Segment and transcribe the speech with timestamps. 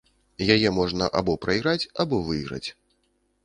[0.55, 2.67] Яе можна або прайграць, або выйграць.